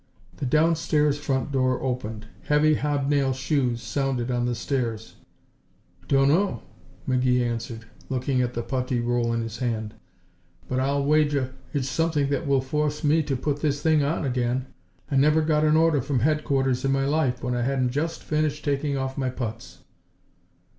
[0.37, 5.15] The downstairs front door opened; heavy hobnail shoes sounded on the stairs.
[6.07, 6.63] "Dunno,"
[7.07, 9.93] McGee answered, looking at the puttee roll in his hand.
[10.67, 14.65] "But I'll wager it's something that will force me to put this thing on again.
[15.11, 18.65] I never got an order from headquarters in my life when I hadn't just finished
[18.65, 19.83] taking off my putts."